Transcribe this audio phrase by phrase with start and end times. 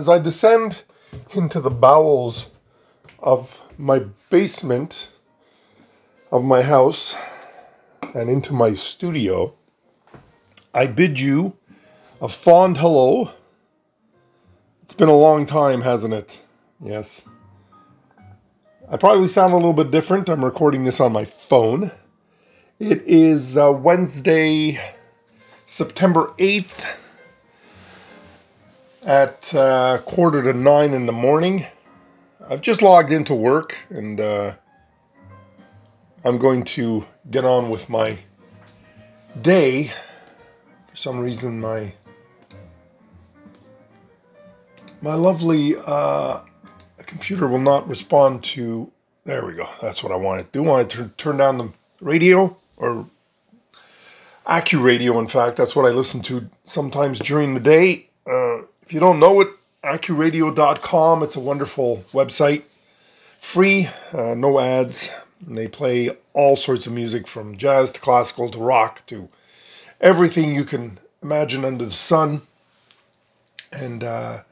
[0.00, 0.82] as I descend
[1.34, 2.48] into the bowels
[3.18, 5.10] of my basement
[6.32, 7.14] of my house
[8.14, 9.52] and into my studio,
[10.72, 11.58] I bid you
[12.18, 13.32] a fond hello.
[14.82, 16.40] It's been a long time, hasn't it?
[16.80, 17.28] Yes.
[18.90, 20.30] I probably sound a little bit different.
[20.30, 21.90] I'm recording this on my phone.
[22.78, 24.80] It is uh, Wednesday,
[25.66, 26.96] September 8th
[29.04, 31.66] at uh, quarter to nine in the morning.
[32.48, 34.52] I've just logged into work and uh,
[36.24, 38.18] I'm going to get on with my
[39.40, 39.92] day.
[40.88, 41.94] For some reason, my
[45.02, 46.40] my lovely uh,
[47.06, 48.90] computer will not respond to.
[49.24, 49.68] There we go.
[49.80, 50.70] That's what I wanted to do.
[50.72, 53.06] I to turn down the radio or
[54.46, 55.18] Accu Radio.
[55.18, 58.08] In fact, that's what I listen to sometimes during the day.
[58.26, 59.46] Uh, if you don't know it,
[59.84, 61.22] accuradio.com.
[61.22, 62.62] It's a wonderful website,
[63.28, 65.14] free, uh, no ads.
[65.46, 69.28] And they play all sorts of music from jazz to classical to rock to
[70.00, 72.42] everything you can imagine under the sun.
[73.72, 74.42] And uh,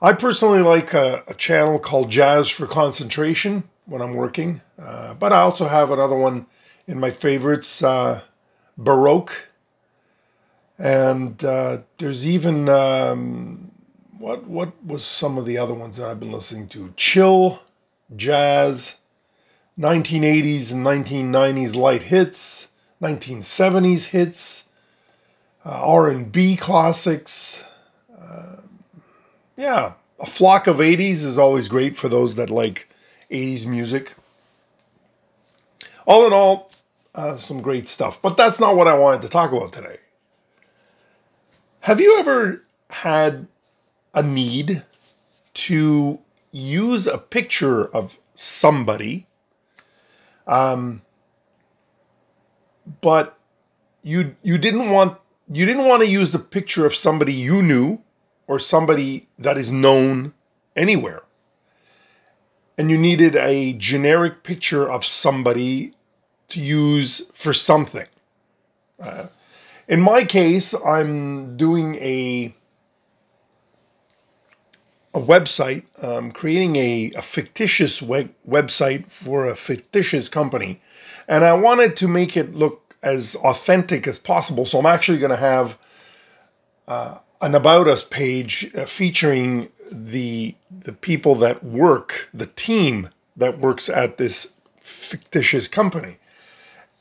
[0.00, 5.30] I personally like a, a, channel called Jazz for Concentration when I'm working, uh, but
[5.30, 6.46] I also have another one
[6.86, 8.22] in my favorites, uh,
[8.78, 9.48] Baroque
[10.78, 13.72] and uh, there's even um,
[14.18, 16.92] what what was some of the other ones that I've been listening to?
[16.96, 17.62] Chill,
[18.14, 18.98] jazz,
[19.78, 22.68] 1980s and 1990s light hits,
[23.02, 24.68] 1970s hits,
[25.64, 27.64] uh, R&B classics.
[28.16, 28.56] Uh,
[29.56, 32.88] yeah, a flock of 80s is always great for those that like
[33.30, 34.14] 80s music.
[36.06, 36.70] All in all,
[37.14, 38.22] uh, some great stuff.
[38.22, 39.98] But that's not what I wanted to talk about today.
[41.80, 43.46] Have you ever had
[44.14, 44.82] a need
[45.54, 49.26] to use a picture of somebody,
[50.46, 51.02] um,
[53.00, 53.38] but
[54.02, 55.18] you you didn't want
[55.50, 58.00] you didn't want to use a picture of somebody you knew
[58.46, 60.34] or somebody that is known
[60.74, 61.22] anywhere,
[62.76, 65.94] and you needed a generic picture of somebody
[66.48, 68.06] to use for something.
[69.00, 69.26] Uh,
[69.88, 72.54] in my case, I'm doing a
[75.14, 80.80] a website, um, creating a, a fictitious web- website for a fictitious company,
[81.26, 84.66] and I wanted to make it look as authentic as possible.
[84.66, 85.78] So I'm actually going to have
[86.86, 93.58] uh, an about us page uh, featuring the the people that work, the team that
[93.58, 96.18] works at this fictitious company,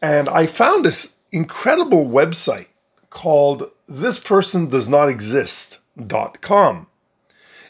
[0.01, 2.67] and I found this incredible website
[3.09, 6.87] called this person does not exist.com.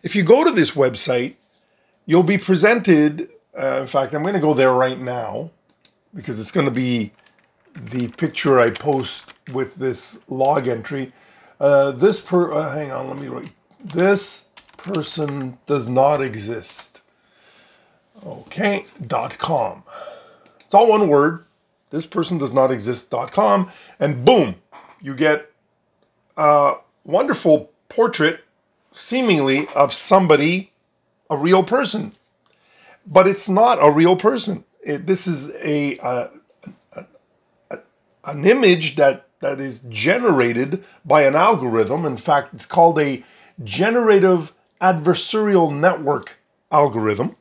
[0.03, 1.35] If you go to this website,
[2.05, 3.29] you'll be presented.
[3.57, 5.51] Uh, in fact, I'm going to go there right now
[6.13, 7.11] because it's going to be
[7.75, 11.11] the picture I post with this log entry.
[11.59, 13.51] Uh, this per uh, hang on, let me write.
[13.83, 17.01] This person does not exist.
[18.25, 19.83] Okay, dot com.
[20.61, 21.45] It's all one word.
[21.89, 24.55] This person does not exist.com, and boom,
[25.01, 25.51] you get
[26.35, 28.41] a wonderful portrait,
[28.91, 30.71] seemingly, of somebody,
[31.29, 32.11] a real person.
[33.05, 34.65] But it's not a real person.
[34.83, 36.29] It, this is a, a,
[36.95, 37.05] a,
[37.71, 37.79] a,
[38.25, 42.05] an image that, that is generated by an algorithm.
[42.05, 43.23] In fact, it's called a
[43.63, 46.39] generative adversarial network
[46.71, 47.35] algorithm.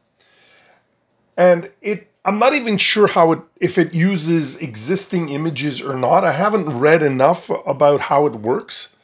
[1.37, 6.25] And it I'm not even sure how it if it uses existing images or not.
[6.25, 8.97] I haven't read enough about how it works,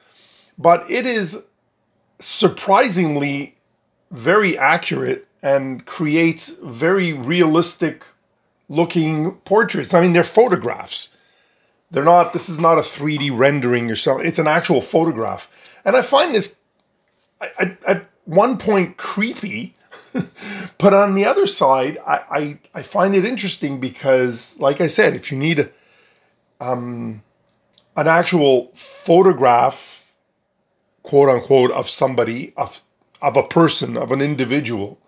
[0.58, 1.46] but it is
[2.18, 3.54] surprisingly
[4.10, 8.04] very accurate and creates very realistic
[8.68, 9.94] looking portraits.
[9.94, 11.16] I mean, they're photographs.
[11.92, 14.26] They're not this is not a 3D rendering or something.
[14.26, 15.48] It's an actual photograph.
[15.84, 16.58] And I find this
[17.56, 19.74] at one point creepy
[20.78, 25.14] but on the other side, I, I, I, find it interesting because, like I said,
[25.14, 25.70] if you need
[26.60, 27.22] um,
[27.96, 30.12] an actual photograph,
[31.02, 32.82] quote unquote, of somebody, of,
[33.20, 34.98] of a person, of an individual,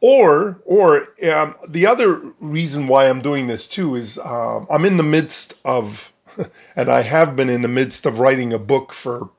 [0.00, 4.96] or or um, the other reason why I'm doing this too is uh, I'm in
[4.96, 6.12] the midst of,
[6.76, 9.30] and I have been in the midst of writing a book for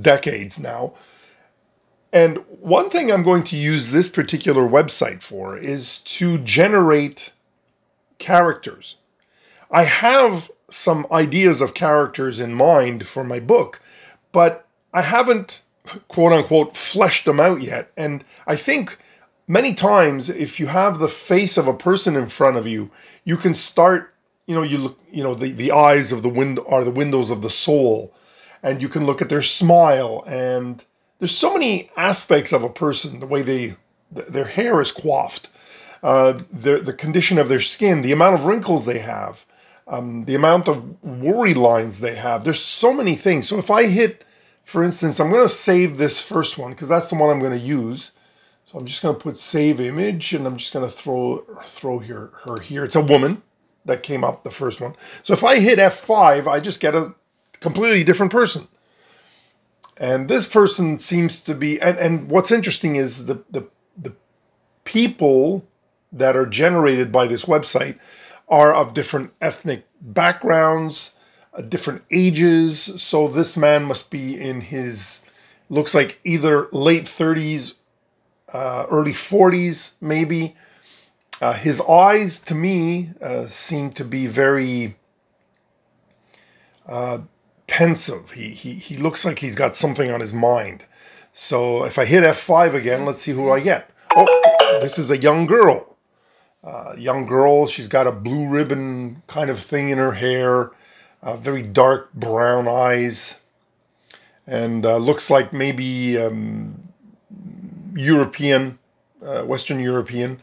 [0.00, 0.92] decades now
[2.12, 7.32] and one thing I'm going to use this particular website for is to generate
[8.18, 8.96] characters.
[9.70, 13.80] I have some ideas of characters in mind for my book,
[14.32, 15.62] but I haven't
[16.08, 17.90] quote unquote fleshed them out yet.
[17.96, 18.98] And I think
[19.46, 22.90] many times if you have the face of a person in front of you,
[23.24, 24.14] you can start,
[24.46, 27.30] you know, you look, you know, the, the eyes of the wind are the windows
[27.30, 28.14] of the soul.
[28.62, 30.84] And you can look at their smile and
[31.18, 33.76] there's so many aspects of a person, the way they
[34.10, 35.48] their hair is coiffed,
[36.02, 39.44] uh, the the condition of their skin, the amount of wrinkles they have,
[39.86, 42.44] um, the amount of worry lines they have.
[42.44, 43.48] There's so many things.
[43.48, 44.24] So if I hit,
[44.64, 47.58] for instance, I'm going to save this first one because that's the one I'm going
[47.58, 48.12] to use.
[48.66, 51.98] So I'm just going to put save image, and I'm just going to throw throw
[51.98, 52.84] here her here.
[52.84, 53.42] It's a woman
[53.84, 54.94] that came up the first one.
[55.22, 57.14] So if I hit F5, I just get a
[57.60, 58.68] completely different person.
[59.98, 64.14] And this person seems to be, and, and what's interesting is the, the, the
[64.84, 65.66] people
[66.12, 67.98] that are generated by this website
[68.48, 71.16] are of different ethnic backgrounds,
[71.52, 73.02] uh, different ages.
[73.02, 75.28] So this man must be in his,
[75.68, 77.74] looks like either late 30s,
[78.52, 80.56] uh, early 40s, maybe.
[81.40, 84.96] Uh, his eyes, to me, uh, seem to be very
[86.86, 87.18] uh,
[87.68, 88.32] pensive.
[88.32, 90.84] He, he, he looks like he's got something on his mind.
[91.32, 93.90] So if I hit F5 again, let's see who I get.
[94.16, 95.96] Oh, this is a young girl.
[96.64, 100.72] Uh, young girl, she's got a blue ribbon kind of thing in her hair,
[101.22, 103.40] uh, very dark brown eyes,
[104.46, 106.88] and uh, looks like maybe um,
[107.94, 108.78] European,
[109.24, 110.42] uh, Western European.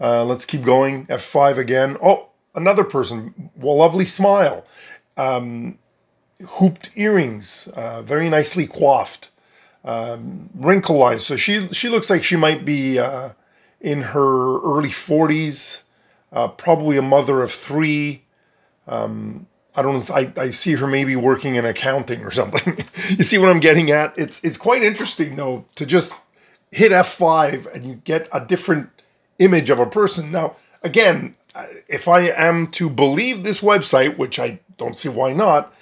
[0.00, 1.06] Uh, let's keep going.
[1.06, 1.96] F5 again.
[2.02, 3.50] Oh, another person.
[3.54, 4.64] Well, lovely smile.
[5.16, 5.78] Um,
[6.46, 9.28] hooped earrings, uh, very nicely coiffed,
[9.84, 11.26] um, wrinkle lines.
[11.26, 13.30] So she she looks like she might be uh,
[13.80, 15.82] in her early forties,
[16.32, 18.22] uh, probably a mother of three.
[18.86, 20.08] Um, I don't.
[20.10, 22.76] I, I see her maybe working in accounting or something.
[23.08, 24.12] you see what I'm getting at?
[24.18, 26.20] It's it's quite interesting though to just
[26.70, 28.88] hit F5 and you get a different
[29.38, 30.32] image of a person.
[30.32, 31.36] Now, again,
[31.86, 35.72] if I am to believe this website, which I don't see why not,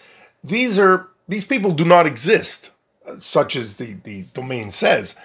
[0.43, 2.71] these are these people do not exist,
[3.17, 5.19] such as the the domain says,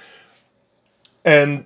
[1.24, 1.66] and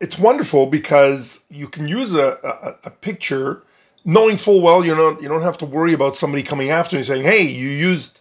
[0.00, 3.62] it's wonderful because you can use a, a, a picture
[4.04, 7.04] knowing full well you don't you don't have to worry about somebody coming after you
[7.04, 8.20] saying hey you used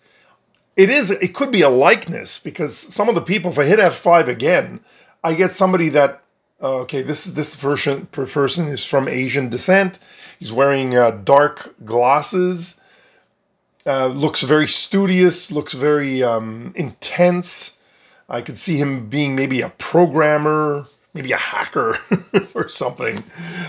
[0.76, 3.80] it is it could be a likeness because some of the people if i hit
[3.80, 4.82] f5 again
[5.24, 6.22] i get somebody that
[6.62, 10.00] uh, okay this is this person person is from asian descent.
[10.38, 12.79] He's wearing uh, dark glasses
[13.86, 17.80] uh, looks very studious, looks very um, intense.
[18.28, 21.98] I could see him being maybe a programmer, maybe a hacker
[22.56, 23.24] or something.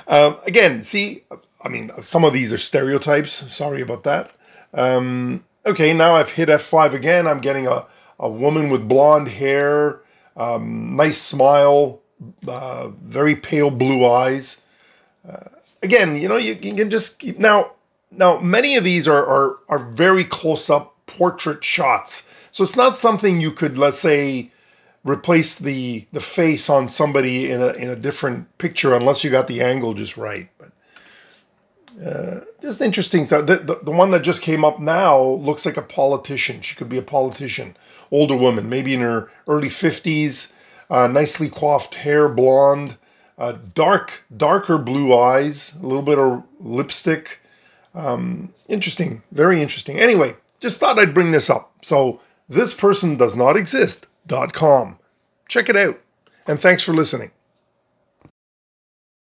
[0.06, 1.22] Um, again, see,
[1.62, 3.32] I mean, some of these are stereotypes.
[3.32, 4.32] Sorry about that.
[4.74, 7.26] Um, okay, now I've hit F5 again.
[7.26, 7.86] I'm getting a,
[8.18, 10.00] a woman with blonde hair,
[10.36, 12.02] um, nice smile,
[12.46, 14.66] uh, very pale blue eyes.
[15.26, 15.48] Uh,
[15.82, 17.38] again, you know, you, you can just keep.
[17.38, 17.72] Now,
[18.10, 22.28] now, many of these are, are, are very close up portrait shots.
[22.52, 24.50] So it's not something you could, let's say,
[25.02, 29.46] replace the the face on somebody in a in a different picture unless you got
[29.46, 30.48] the angle just right.
[30.58, 30.72] But
[32.06, 33.24] uh, just interesting.
[33.24, 36.60] The, the, the one that just came up now looks like a politician.
[36.60, 37.76] She could be a politician,
[38.10, 40.52] older woman, maybe in her early fifties,
[40.90, 42.96] uh, nicely coiffed hair, blonde,
[43.38, 47.39] uh, dark darker blue eyes, a little bit of lipstick.
[47.94, 49.98] Um, interesting, very interesting.
[49.98, 51.72] Anyway, just thought I'd bring this up.
[51.82, 54.98] So, this person does not exist.com.
[55.48, 56.00] Check it out.
[56.46, 57.30] And thanks for listening.